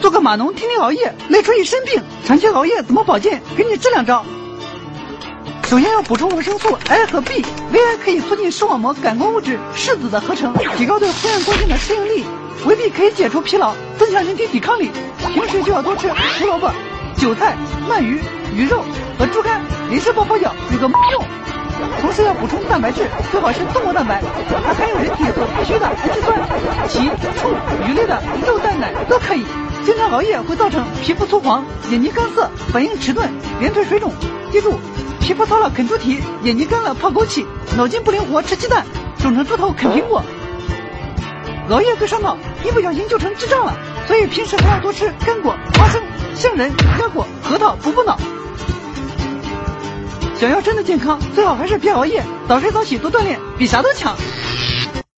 [0.00, 3.42] 做个码农天天熬夜累出一身病，长期熬夜怎么保健？
[3.56, 4.24] 给你治两招。
[5.64, 12.24] 首先要补充维生素 A 和 B，维 A 可以促进视网膜感光物质视紫的合成，提高对黑暗光线的适应力；
[12.66, 14.90] 维 B 可以解除疲劳，增强人体抵抗力。
[15.32, 16.70] 平时就要多吃胡萝卜、
[17.16, 17.56] 韭菜、
[17.88, 18.20] 鳗鱼、
[18.54, 18.84] 鱼肉
[19.18, 21.24] 和猪肝，临时抱佛脚有个用。
[22.00, 24.22] 同时要补充蛋白质，最好是动物蛋白，
[24.64, 26.20] 还含有人体所必需的氨基
[26.92, 27.48] 皮、醋、
[27.88, 29.44] 鱼类的肉、蛋、奶都可以。
[29.84, 33.28] 经常熬夜会造成皮肤粗黄、眼睛干涩、反应迟钝、
[33.60, 34.12] 连腿水肿。
[34.52, 34.78] 记住，
[35.18, 37.46] 皮肤糙了啃猪蹄，眼睛干了泡枸杞，
[37.76, 38.84] 脑筋不灵活吃鸡蛋，
[39.18, 40.22] 肿成猪头啃苹果。
[41.70, 43.74] 熬夜最伤脑，一不小心就成智障了。
[44.06, 46.02] 所以平时还要多吃干果、花生、
[46.34, 46.70] 杏仁、
[47.00, 48.18] 腰果、核桃，补补脑。
[50.36, 54.14] 想要真的健康，最好还是别熬夜，早睡早起多锻炼，比啥都强。